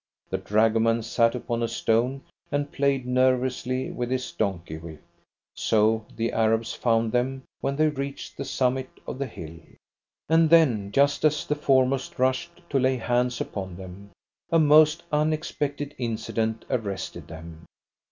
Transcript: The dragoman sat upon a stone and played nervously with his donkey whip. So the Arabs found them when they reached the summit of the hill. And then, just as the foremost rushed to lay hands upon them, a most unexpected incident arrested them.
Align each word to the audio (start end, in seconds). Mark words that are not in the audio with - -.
The 0.31 0.39
dragoman 0.39 1.03
sat 1.03 1.35
upon 1.35 1.61
a 1.61 1.67
stone 1.67 2.21
and 2.51 2.71
played 2.71 3.05
nervously 3.05 3.91
with 3.91 4.09
his 4.09 4.31
donkey 4.31 4.79
whip. 4.79 5.03
So 5.53 6.07
the 6.15 6.31
Arabs 6.31 6.73
found 6.73 7.11
them 7.11 7.43
when 7.59 7.75
they 7.75 7.85
reached 7.85 8.35
the 8.35 8.43
summit 8.43 8.89
of 9.05 9.19
the 9.19 9.27
hill. 9.27 9.59
And 10.27 10.49
then, 10.49 10.91
just 10.91 11.23
as 11.23 11.45
the 11.45 11.53
foremost 11.53 12.17
rushed 12.17 12.67
to 12.71 12.79
lay 12.79 12.97
hands 12.97 13.39
upon 13.39 13.75
them, 13.75 14.09
a 14.49 14.57
most 14.57 15.03
unexpected 15.11 15.93
incident 15.99 16.65
arrested 16.71 17.27
them. 17.27 17.65